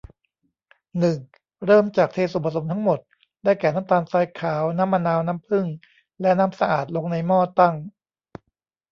[0.99, 1.17] หนึ่ง
[1.65, 2.99] เริ่มจากเทส่วนผสมทั้งหมด
[3.43, 5.65] ได้แก่ น้ำตาลทรายขาว น้ำมะนาว น้ำผึ้ง
[6.21, 7.75] และน้ำสะอาด ลงในหม้อตั้ง